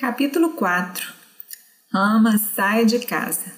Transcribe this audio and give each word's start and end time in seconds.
Capítulo 0.00 0.54
4 0.54 1.12
Rama 1.92 2.38
sai 2.38 2.86
de 2.86 3.00
casa. 3.00 3.52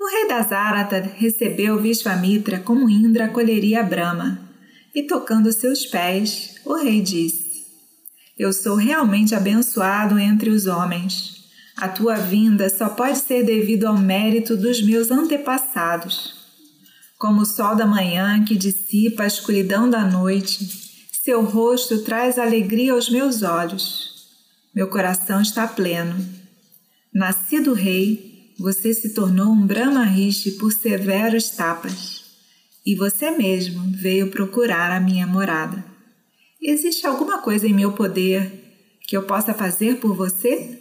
O 0.00 0.08
rei 0.08 0.28
das 0.28 0.52
Arata 0.52 1.00
recebeu 1.00 1.80
Vishvamitra 1.80 2.60
como 2.60 2.88
Indra 2.88 3.24
acolheria 3.24 3.82
Brahma, 3.82 4.38
e 4.94 5.02
tocando 5.02 5.52
seus 5.52 5.84
pés, 5.84 6.60
o 6.64 6.74
rei 6.74 7.00
disse: 7.00 7.66
Eu 8.38 8.52
sou 8.52 8.76
realmente 8.76 9.34
abençoado 9.34 10.16
entre 10.16 10.48
os 10.48 10.66
homens. 10.66 11.44
A 11.76 11.88
tua 11.88 12.14
vinda 12.14 12.70
só 12.70 12.88
pode 12.88 13.18
ser 13.18 13.42
devido 13.42 13.86
ao 13.86 13.98
mérito 13.98 14.56
dos 14.56 14.80
meus 14.80 15.10
antepassados. 15.10 16.36
Como 17.18 17.40
o 17.40 17.46
sol 17.46 17.74
da 17.74 17.84
manhã 17.84 18.44
que 18.44 18.54
dissipa 18.54 19.24
a 19.24 19.26
escuridão 19.26 19.90
da 19.90 20.04
noite, 20.04 20.68
seu 21.24 21.42
rosto 21.42 22.04
traz 22.04 22.38
alegria 22.38 22.92
aos 22.92 23.10
meus 23.10 23.42
olhos. 23.42 24.09
Meu 24.74 24.88
coração 24.88 25.42
está 25.42 25.66
pleno. 25.66 26.14
Nascido 27.12 27.72
rei, 27.72 28.54
você 28.58 28.94
se 28.94 29.14
tornou 29.14 29.52
um 29.52 29.66
Brahmarishi 29.66 30.52
por 30.52 30.72
severos 30.72 31.50
tapas. 31.50 32.24
E 32.86 32.94
você 32.94 33.30
mesmo 33.30 33.82
veio 33.90 34.30
procurar 34.30 34.92
a 34.92 35.00
minha 35.00 35.26
morada. 35.26 35.84
Existe 36.62 37.06
alguma 37.06 37.42
coisa 37.42 37.66
em 37.66 37.72
meu 37.72 37.92
poder 37.92 38.60
que 39.02 39.16
eu 39.16 39.24
possa 39.24 39.52
fazer 39.52 39.96
por 39.96 40.14
você? 40.14 40.78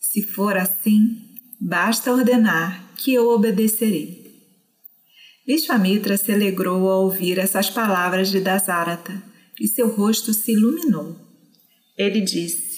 Se 0.00 0.22
for 0.22 0.56
assim, 0.56 1.18
basta 1.60 2.12
ordenar 2.12 2.92
que 2.96 3.12
eu 3.12 3.28
obedecerei. 3.30 4.22
Vishwamitra 5.44 6.16
se 6.16 6.30
alegrou 6.30 6.88
ao 6.88 7.04
ouvir 7.04 7.38
essas 7.38 7.68
palavras 7.68 8.30
de 8.30 8.40
Dasarata 8.40 9.20
e 9.60 9.66
seu 9.66 9.88
rosto 9.88 10.32
se 10.32 10.52
iluminou. 10.52 11.16
Ele 11.98 12.20
disse: 12.20 12.73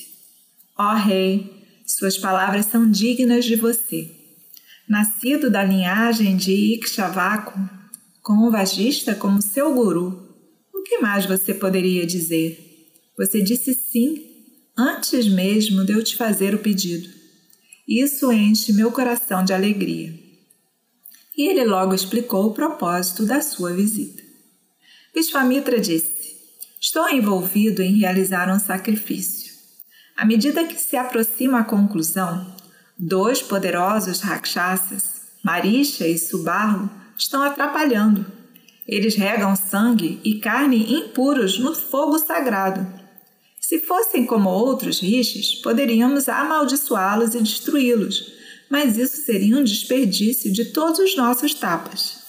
Ó 0.79 0.95
Rei, 0.95 1.65
suas 1.87 2.19
palavras 2.19 2.67
são 2.67 2.91
dignas 2.91 3.45
de 3.45 3.57
você. 3.57 4.11
Nascido 4.87 5.51
da 5.51 5.65
linhagem 5.65 6.37
de 6.37 6.75
Ikshavaku, 6.75 7.59
com 8.23 8.47
o 8.47 8.51
Vagista 8.51 9.15
como 9.15 9.41
seu 9.41 9.73
guru, 9.73 10.35
o 10.75 10.83
que 10.83 10.99
mais 10.99 11.25
você 11.25 11.55
poderia 11.55 12.07
dizer? 12.07 12.93
Você 13.17 13.41
disse 13.41 13.73
sim 13.73 14.23
antes 14.77 15.27
mesmo 15.27 15.85
de 15.85 15.93
eu 15.93 16.05
te 16.05 16.17
fazer 16.17 16.55
o 16.55 16.59
pedido. 16.59 17.09
Isso 17.89 18.31
enche 18.31 18.73
meu 18.73 18.93
coração 18.93 19.45
de 19.45 19.53
alegria. 19.53 20.13
E 21.37 21.49
ele 21.49 21.65
logo 21.65 21.95
explicou 21.95 22.47
o 22.47 22.53
propósito 22.53 23.25
da 23.25 23.41
sua 23.41 23.73
visita. 23.73 24.23
Vishwamitra 25.15 25.81
disse: 25.81 26.37
Estou 26.81 27.09
envolvido 27.09 27.81
em 27.83 27.99
realizar 27.99 28.55
um 28.55 28.59
sacrifício. 28.59 29.36
À 30.17 30.25
medida 30.25 30.65
que 30.65 30.81
se 30.81 30.97
aproxima 30.97 31.59
a 31.59 31.65
conclusão, 31.65 32.47
dois 32.99 33.43
poderosos 33.43 34.21
rakshasas, 34.21 35.21
Marisha 35.45 36.09
e 36.09 36.19
Subarro, 36.19 36.91
estão 37.19 37.43
atrapalhando. 37.43 38.25
Eles 38.89 39.15
regam 39.15 39.55
sangue 39.55 40.19
e 40.25 40.39
carne 40.39 40.95
impuros 40.95 41.59
no 41.59 41.75
fogo 41.75 42.19
sagrado. 42.19 42.87
Se 43.61 43.79
fossem 43.81 44.25
como 44.25 44.49
outros 44.49 45.01
rishis, 45.01 45.57
poderíamos 45.57 46.31
amaldiçoá-los 46.31 47.35
e 47.35 47.41
destruí-los, 47.41 48.33
mas 48.71 48.97
isso 48.97 49.19
seria 49.19 49.59
um 49.59 49.65
desperdício 49.65 50.51
de 50.51 50.67
todos 50.67 50.99
os 50.99 51.15
nossos 51.15 51.53
tapas. 51.53 52.21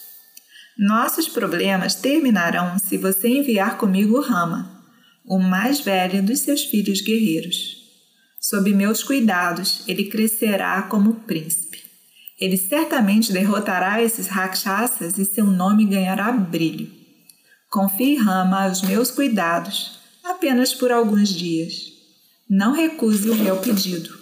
Nossos 0.78 1.30
problemas 1.30 1.96
terminarão 1.96 2.78
se 2.78 2.98
você 2.98 3.30
enviar 3.30 3.78
comigo 3.78 4.20
Rama, 4.20 4.84
o 5.26 5.40
mais 5.40 5.80
velho 5.80 6.22
dos 6.22 6.40
seus 6.40 6.64
filhos 6.64 7.02
guerreiros. 7.02 7.77
Sob 8.40 8.74
meus 8.74 9.04
cuidados, 9.04 9.84
ele 9.88 10.06
crescerá 10.06 10.84
como 10.84 11.16
príncipe. 11.22 11.84
Ele 12.40 12.56
certamente 12.56 13.34
derrotará 13.34 14.02
esses 14.02 14.28
rakshasas 14.28 15.18
e 15.18 15.26
seu 15.26 15.46
nome 15.46 15.86
ganhará 15.86 16.32
brilho. 16.32 16.90
Confie 17.70 18.16
Rama 18.16 18.66
aos 18.66 18.82
meus 18.84 19.10
cuidados, 19.10 20.00
apenas 20.24 20.74
por 20.74 20.92
alguns 20.92 21.30
dias. 21.30 21.94
Não 22.50 22.74
recuse 22.74 23.30
o 23.30 23.36
meu 23.36 23.58
pedido. 23.58 24.18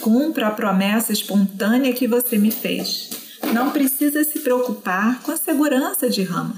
Cumpra 0.00 0.46
a 0.46 0.52
promessa 0.52 1.12
espontânea 1.12 1.92
que 1.92 2.06
você 2.06 2.38
me 2.38 2.50
fez. 2.50 3.10
Não 3.52 3.70
precisa 3.70 4.22
se 4.22 4.40
preocupar 4.40 5.20
com 5.22 5.32
a 5.32 5.36
segurança 5.36 6.08
de 6.08 6.22
Rama. 6.22 6.56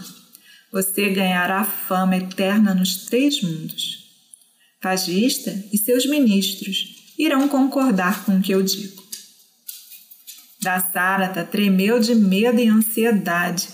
Você 0.71 1.09
ganhará 1.09 1.65
fama 1.65 2.17
eterna 2.17 2.75
nos 2.75 3.07
três 3.07 3.43
mundos. 3.43 4.02
Fagista 4.83 5.65
e 5.73 5.79
seus 5.79 6.05
ministros 6.07 7.15
irão 7.17 7.47
concordar 7.47 8.25
com 8.25 8.37
o 8.37 8.43
que 8.43 8.51
eu 8.51 8.61
digo. 8.63 9.01
Dassarata 10.61 11.45
tremeu 11.45 12.01
de 12.01 12.17
medo 12.17 12.61
e 12.61 12.69
ansiedade. 12.69 13.69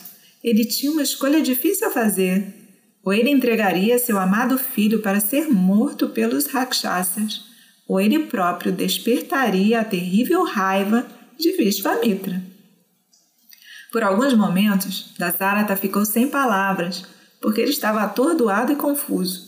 Ele 0.44 0.66
tinha 0.66 0.92
uma 0.92 1.02
escolha 1.02 1.40
difícil 1.40 1.88
a 1.88 1.90
fazer. 1.90 2.54
Ou 3.02 3.12
ele 3.12 3.30
entregaria 3.30 3.98
seu 3.98 4.18
amado 4.18 4.58
filho 4.58 5.00
para 5.00 5.18
ser 5.18 5.48
morto 5.48 6.10
pelos 6.10 6.44
rakshasas, 6.46 7.42
ou 7.86 7.98
ele 7.98 8.26
próprio 8.26 8.70
despertaria 8.70 9.80
a 9.80 9.84
terrível 9.84 10.44
raiva 10.44 11.06
de 11.38 11.56
Vishvamitra. 11.56 12.42
Por 13.90 14.02
alguns 14.02 14.34
momentos, 14.34 15.14
Dassarata 15.18 15.74
ficou 15.74 16.04
sem 16.04 16.28
palavras, 16.28 17.02
porque 17.40 17.62
ele 17.62 17.70
estava 17.70 18.02
atordoado 18.02 18.72
e 18.72 18.76
confuso. 18.76 19.47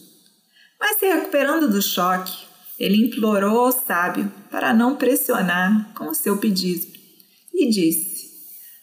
Mas 0.81 0.99
se 0.99 1.07
recuperando 1.07 1.69
do 1.69 1.83
choque, 1.83 2.33
ele 2.79 3.07
implorou 3.07 3.61
ao 3.61 3.73
sábio 3.73 4.33
para 4.51 4.73
não 4.73 4.97
pressionar 4.97 5.93
com 5.95 6.09
o 6.09 6.15
seu 6.15 6.39
pedido 6.39 6.87
e 7.53 7.69
disse: 7.69 8.31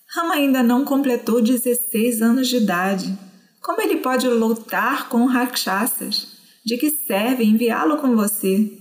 Rama 0.08 0.36
ainda 0.36 0.62
não 0.62 0.86
completou 0.86 1.42
16 1.42 2.22
anos 2.22 2.48
de 2.48 2.58
idade. 2.58 3.18
Como 3.62 3.82
ele 3.82 3.98
pode 3.98 4.28
lutar 4.28 5.10
com 5.10 5.26
rakshasas? 5.26 6.38
De 6.64 6.78
que 6.78 6.92
serve 6.92 7.44
enviá-lo 7.44 7.98
com 7.98 8.16
você? 8.16 8.72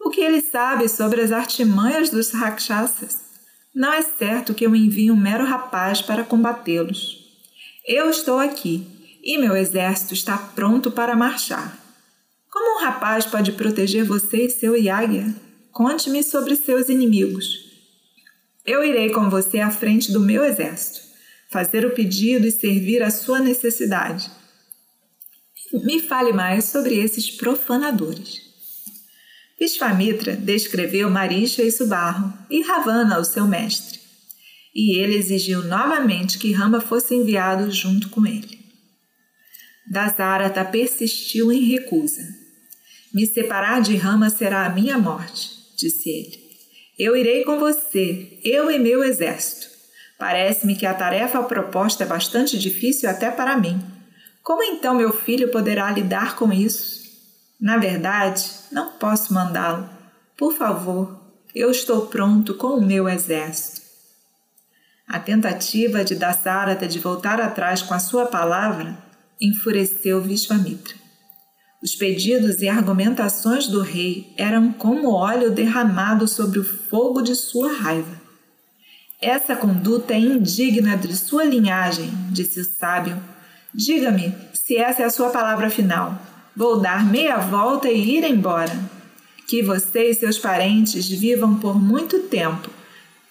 O 0.00 0.08
que 0.08 0.20
ele 0.20 0.40
sabe 0.40 0.88
sobre 0.88 1.20
as 1.20 1.32
artimanhas 1.32 2.10
dos 2.10 2.30
rakshasas? 2.30 3.18
Não 3.74 3.92
é 3.92 4.02
certo 4.02 4.54
que 4.54 4.64
eu 4.64 4.74
envie 4.74 5.10
um 5.10 5.16
mero 5.16 5.44
rapaz 5.44 6.00
para 6.00 6.24
combatê-los. 6.24 7.18
Eu 7.86 8.08
estou 8.10 8.38
aqui 8.38 8.86
e 9.22 9.38
meu 9.38 9.56
exército 9.56 10.14
está 10.14 10.36
pronto 10.38 10.90
para 10.90 11.16
marchar. 11.16 11.79
Como 12.50 12.78
um 12.78 12.84
rapaz 12.84 13.24
pode 13.24 13.52
proteger 13.52 14.04
você 14.04 14.46
e 14.46 14.50
seu 14.50 14.76
Yagya? 14.76 15.32
Conte-me 15.70 16.20
sobre 16.24 16.56
seus 16.56 16.88
inimigos. 16.88 17.70
Eu 18.66 18.84
irei 18.84 19.10
com 19.10 19.30
você 19.30 19.60
à 19.60 19.70
frente 19.70 20.10
do 20.10 20.18
meu 20.18 20.44
exército, 20.44 21.00
fazer 21.48 21.86
o 21.86 21.94
pedido 21.94 22.46
e 22.46 22.50
servir 22.50 23.04
à 23.04 23.10
sua 23.10 23.38
necessidade. 23.38 24.28
Me 25.84 26.00
fale 26.00 26.32
mais 26.32 26.64
sobre 26.64 26.98
esses 26.98 27.30
profanadores. 27.30 28.42
Vishvamitra 29.58 30.34
descreveu 30.34 31.08
Marisha 31.08 31.62
e 31.62 31.70
Subarro 31.70 32.32
e 32.50 32.62
Ravana, 32.62 33.20
o 33.20 33.24
seu 33.24 33.46
mestre, 33.46 34.00
e 34.74 34.98
ele 34.98 35.14
exigiu 35.14 35.62
novamente 35.62 36.38
que 36.38 36.50
Rama 36.50 36.80
fosse 36.80 37.14
enviado 37.14 37.70
junto 37.70 38.08
com 38.08 38.26
ele. 38.26 38.58
Dasarata 39.88 40.64
persistiu 40.64 41.52
em 41.52 41.60
recusa. 41.60 42.39
Me 43.12 43.26
separar 43.26 43.80
de 43.80 43.96
Rama 43.96 44.30
será 44.30 44.66
a 44.66 44.70
minha 44.70 44.96
morte, 44.96 45.50
disse 45.76 46.08
ele. 46.08 46.50
Eu 46.98 47.16
irei 47.16 47.44
com 47.44 47.58
você, 47.58 48.38
eu 48.44 48.70
e 48.70 48.78
meu 48.78 49.02
exército. 49.02 49.68
Parece-me 50.18 50.76
que 50.76 50.84
a 50.84 50.94
tarefa 50.94 51.42
proposta 51.42 52.04
é 52.04 52.06
bastante 52.06 52.58
difícil 52.58 53.08
até 53.08 53.30
para 53.30 53.56
mim. 53.56 53.80
Como 54.42 54.62
então 54.62 54.94
meu 54.94 55.12
filho 55.12 55.50
poderá 55.50 55.90
lidar 55.90 56.36
com 56.36 56.52
isso? 56.52 57.00
Na 57.60 57.78
verdade, 57.78 58.44
não 58.70 58.92
posso 58.92 59.32
mandá-lo. 59.32 59.88
Por 60.36 60.52
favor, 60.52 61.20
eu 61.54 61.70
estou 61.70 62.06
pronto 62.06 62.54
com 62.54 62.68
o 62.68 62.82
meu 62.82 63.08
exército. 63.08 63.80
A 65.08 65.18
tentativa 65.18 66.04
de 66.04 66.14
Dasarata 66.14 66.86
de 66.86 66.98
voltar 67.00 67.40
atrás 67.40 67.82
com 67.82 67.92
a 67.92 67.98
sua 67.98 68.26
palavra 68.26 68.96
enfureceu 69.40 70.20
Vishvamitra. 70.20 70.99
Os 71.82 71.94
pedidos 71.94 72.60
e 72.60 72.68
argumentações 72.68 73.66
do 73.66 73.80
rei 73.80 74.34
eram 74.36 74.70
como 74.70 75.14
óleo 75.14 75.50
derramado 75.50 76.28
sobre 76.28 76.58
o 76.58 76.64
fogo 76.64 77.22
de 77.22 77.34
sua 77.34 77.72
raiva. 77.72 78.20
Essa 79.18 79.56
conduta 79.56 80.12
é 80.12 80.18
indigna 80.18 80.94
de 80.96 81.16
sua 81.16 81.44
linhagem, 81.44 82.10
disse 82.30 82.60
o 82.60 82.64
sábio. 82.64 83.16
Diga-me 83.72 84.34
se 84.52 84.76
essa 84.76 85.02
é 85.02 85.06
a 85.06 85.10
sua 85.10 85.30
palavra 85.30 85.70
final. 85.70 86.20
Vou 86.54 86.78
dar 86.78 87.02
meia 87.02 87.38
volta 87.38 87.88
e 87.88 88.16
ir 88.16 88.24
embora. 88.24 88.76
Que 89.48 89.62
você 89.62 90.10
e 90.10 90.14
seus 90.14 90.38
parentes 90.38 91.08
vivam 91.08 91.56
por 91.56 91.80
muito 91.80 92.18
tempo, 92.24 92.68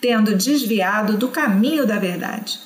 tendo 0.01 0.35
desviado 0.35 1.17
do 1.17 1.27
caminho 1.27 1.85
da 1.85 1.99
verdade. 1.99 2.59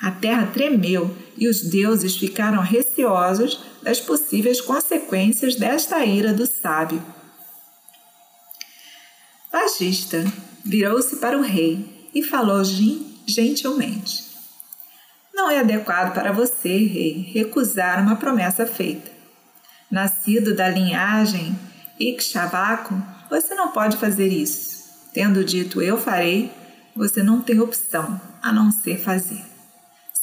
A 0.00 0.12
terra 0.12 0.46
tremeu 0.46 1.14
e 1.36 1.48
os 1.48 1.62
deuses 1.62 2.16
ficaram 2.16 2.62
receosos 2.62 3.60
das 3.82 4.00
possíveis 4.00 4.60
consequências 4.60 5.56
desta 5.56 6.04
ira 6.04 6.32
do 6.32 6.46
sábio. 6.46 7.02
Vagista 9.50 10.24
virou-se 10.64 11.16
para 11.16 11.36
o 11.36 11.42
rei 11.42 12.08
e 12.14 12.22
falou 12.22 12.62
gentilmente: 13.26 14.24
Não 15.34 15.50
é 15.50 15.60
adequado 15.60 16.14
para 16.14 16.32
você, 16.32 16.68
rei, 16.68 17.30
recusar 17.34 18.00
uma 18.00 18.16
promessa 18.16 18.66
feita. 18.66 19.10
Nascido 19.90 20.54
da 20.54 20.68
linhagem 20.68 21.58
Ikshavaku, 21.98 22.94
você 23.28 23.54
não 23.54 23.72
pode 23.72 23.96
fazer 23.96 24.28
isso. 24.28 24.78
Tendo 25.12 25.44
dito 25.44 25.82
eu 25.82 25.98
farei, 25.98 26.52
você 26.94 27.22
não 27.22 27.40
tem 27.40 27.58
opção 27.58 28.20
a 28.40 28.52
não 28.52 28.70
ser 28.70 28.98
fazer. 28.98 29.47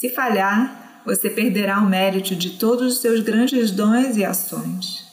Se 0.05 0.11
falhar, 0.11 1.01
você 1.03 1.31
perderá 1.31 1.79
o 1.79 1.89
mérito 1.89 2.35
de 2.35 2.51
todos 2.59 2.93
os 2.93 3.01
seus 3.01 3.21
grandes 3.21 3.71
dons 3.71 4.15
e 4.17 4.23
ações. 4.23 5.03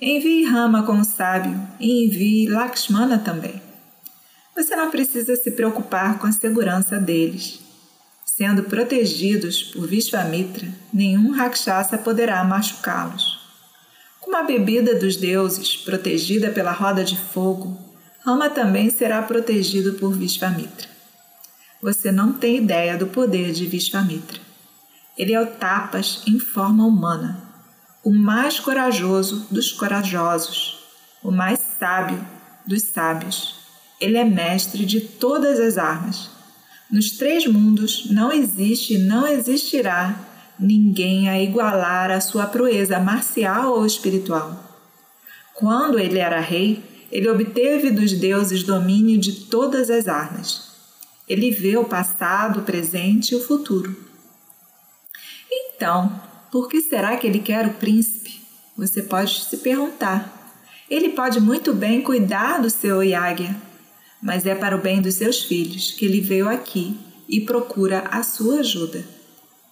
Envie 0.00 0.46
Rama 0.46 0.84
com 0.84 0.98
o 0.98 1.04
sábio 1.04 1.60
e 1.78 2.06
envie 2.06 2.48
Lakshmana 2.48 3.18
também. 3.18 3.60
Você 4.56 4.74
não 4.74 4.90
precisa 4.90 5.36
se 5.36 5.50
preocupar 5.50 6.18
com 6.18 6.26
a 6.26 6.32
segurança 6.32 6.98
deles. 6.98 7.60
Sendo 8.24 8.62
protegidos 8.62 9.64
por 9.64 9.86
Vishvamitra, 9.86 10.66
nenhum 10.90 11.32
Rakshasa 11.32 11.98
poderá 11.98 12.42
machucá-los. 12.42 13.38
Como 14.18 14.34
a 14.34 14.44
bebida 14.44 14.94
dos 14.94 15.16
deuses, 15.16 15.76
protegida 15.76 16.48
pela 16.48 16.72
roda 16.72 17.04
de 17.04 17.18
fogo, 17.18 17.78
Rama 18.24 18.48
também 18.48 18.88
será 18.88 19.20
protegido 19.20 19.92
por 19.98 20.14
Vishvamitra. 20.16 20.91
Você 21.82 22.12
não 22.12 22.32
tem 22.32 22.58
ideia 22.58 22.96
do 22.96 23.08
poder 23.08 23.52
de 23.52 23.66
Vishvamitra. 23.66 24.40
Ele 25.18 25.34
é 25.34 25.40
o 25.40 25.46
Tapas 25.46 26.22
em 26.26 26.38
forma 26.38 26.86
humana 26.86 27.52
o 28.04 28.10
mais 28.10 28.58
corajoso 28.58 29.46
dos 29.48 29.70
corajosos, 29.70 30.80
o 31.22 31.30
mais 31.30 31.60
sábio 31.78 32.18
dos 32.66 32.82
sábios. 32.82 33.54
Ele 34.00 34.16
é 34.16 34.24
mestre 34.24 34.84
de 34.84 35.00
todas 35.00 35.60
as 35.60 35.78
armas. 35.78 36.28
Nos 36.90 37.12
três 37.12 37.46
mundos 37.46 38.10
não 38.10 38.32
existe 38.32 38.94
e 38.94 38.98
não 38.98 39.26
existirá 39.26 40.18
ninguém 40.58 41.28
a 41.28 41.40
igualar 41.40 42.10
a 42.10 42.20
sua 42.20 42.46
proeza 42.46 42.98
marcial 42.98 43.72
ou 43.72 43.86
espiritual. 43.86 44.80
Quando 45.54 45.98
ele 45.98 46.18
era 46.18 46.40
rei, 46.40 46.82
ele 47.10 47.28
obteve 47.28 47.90
dos 47.90 48.12
deuses 48.12 48.64
domínio 48.64 49.18
de 49.18 49.44
todas 49.46 49.90
as 49.90 50.08
armas. 50.08 50.71
Ele 51.28 51.50
vê 51.50 51.76
o 51.76 51.84
passado, 51.84 52.60
o 52.60 52.62
presente 52.64 53.32
e 53.32 53.36
o 53.36 53.44
futuro. 53.44 53.96
Então, 55.50 56.20
por 56.50 56.68
que 56.68 56.80
será 56.80 57.16
que 57.16 57.26
ele 57.26 57.38
quer 57.38 57.66
o 57.66 57.74
príncipe? 57.74 58.40
Você 58.76 59.02
pode 59.02 59.44
se 59.44 59.58
perguntar. 59.58 60.38
Ele 60.88 61.10
pode 61.10 61.40
muito 61.40 61.72
bem 61.72 62.02
cuidar 62.02 62.60
do 62.60 62.68
seu 62.68 63.02
Yagya, 63.02 63.56
mas 64.20 64.46
é 64.46 64.54
para 64.54 64.76
o 64.76 64.80
bem 64.80 65.00
dos 65.00 65.14
seus 65.14 65.42
filhos 65.42 65.90
que 65.92 66.04
ele 66.04 66.20
veio 66.20 66.48
aqui 66.48 66.96
e 67.28 67.40
procura 67.40 68.00
a 68.10 68.22
sua 68.22 68.60
ajuda. 68.60 69.04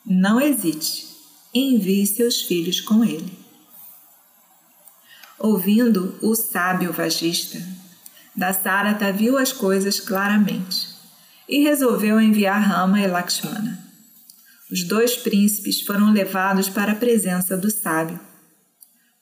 Não 0.06 0.40
hesite, 0.40 1.06
envie 1.52 2.06
seus 2.06 2.42
filhos 2.42 2.80
com 2.80 3.04
ele. 3.04 3.38
Ouvindo 5.38 6.18
o 6.22 6.34
sábio 6.34 6.92
vagista, 6.92 7.60
Dasarata 8.34 9.12
viu 9.12 9.36
as 9.36 9.52
coisas 9.52 10.00
claramente 10.00 10.89
e 11.50 11.64
resolveu 11.64 12.20
enviar 12.20 12.62
Rama 12.62 13.00
e 13.00 13.06
Lakshmana. 13.08 13.84
Os 14.70 14.84
dois 14.84 15.16
príncipes 15.16 15.80
foram 15.80 16.12
levados 16.12 16.68
para 16.68 16.92
a 16.92 16.94
presença 16.94 17.56
do 17.56 17.68
sábio. 17.68 18.20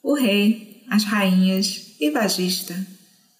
O 0.02 0.14
rei, 0.14 0.84
as 0.90 1.04
rainhas 1.04 1.96
e 1.98 2.10
Vagista 2.10 2.86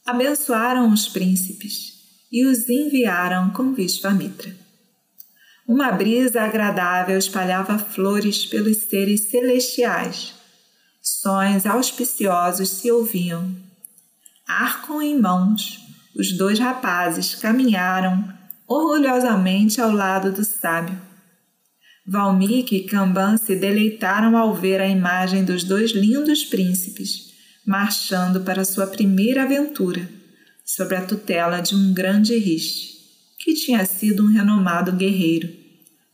abençoaram 0.07 0.91
os 0.91 1.07
príncipes 1.07 1.93
e 2.33 2.47
os 2.47 2.67
enviaram 2.71 3.51
com 3.51 3.75
Vishvamitra. 3.75 4.57
Uma 5.67 5.93
brisa 5.93 6.41
agradável 6.41 7.19
espalhava 7.19 7.79
flores 7.79 8.47
pelos 8.47 8.79
seres 8.85 9.29
celestiais. 9.29 10.33
Sons 11.03 11.67
auspiciosos 11.67 12.71
se 12.71 12.91
ouviam. 12.91 13.55
Arco 14.47 15.03
em 15.03 15.21
mãos, 15.21 15.79
os 16.17 16.33
dois 16.33 16.59
rapazes 16.59 17.35
caminharam 17.35 18.39
orgulhosamente 18.69 19.81
ao 19.81 19.91
lado 19.91 20.31
do 20.31 20.45
sábio 20.45 21.09
Valmiki 22.07 22.77
e 22.77 22.85
Kamban 22.85 23.37
se 23.37 23.55
deleitaram 23.55 24.37
ao 24.37 24.55
ver 24.55 24.81
a 24.81 24.89
imagem 24.89 25.45
dos 25.45 25.63
dois 25.63 25.91
lindos 25.91 26.45
príncipes 26.45 27.29
marchando 27.67 28.41
para 28.41 28.65
sua 28.65 28.87
primeira 28.87 29.43
aventura, 29.43 30.09
sob 30.65 30.97
a 30.97 31.05
tutela 31.05 31.61
de 31.61 31.75
um 31.75 31.93
grande 31.93 32.35
riche, 32.39 32.97
que 33.39 33.53
tinha 33.53 33.85
sido 33.85 34.25
um 34.25 34.33
renomado 34.33 34.91
guerreiro, 34.93 35.51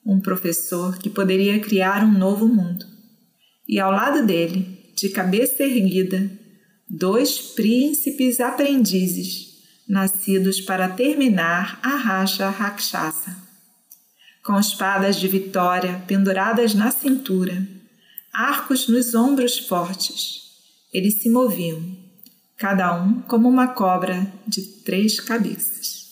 um 0.05 0.19
professor 0.19 0.99
que 0.99 1.09
poderia 1.09 1.61
criar 1.61 2.03
um 2.03 2.11
novo 2.11 2.49
mundo. 2.49 2.85
E 3.69 3.79
ao 3.79 3.93
lado 3.93 4.27
dele, 4.27 4.93
de 4.97 5.11
cabeça 5.11 5.63
erguida, 5.63 6.29
dois 6.91 7.39
príncipes 7.39 8.41
aprendizes, 8.41 9.54
nascidos 9.89 10.61
para 10.61 10.89
terminar 10.89 11.79
a 11.83 11.97
racha 11.97 12.49
Rakshasa 12.49 13.45
com 14.45 14.61
espadas 14.61 15.17
de 15.17 15.27
vitória 15.27 16.05
penduradas 16.07 16.75
na 16.75 16.91
cintura, 16.91 17.67
arcos 18.31 18.87
nos 18.89 19.15
ombros 19.15 19.59
fortes. 19.59 20.43
Eles 20.93 21.23
se 21.23 21.31
moviam, 21.31 21.83
cada 22.59 22.95
um 23.03 23.23
como 23.23 23.49
uma 23.49 23.69
cobra 23.69 24.31
de 24.47 24.63
três 24.85 25.19
cabeças. 25.19 26.04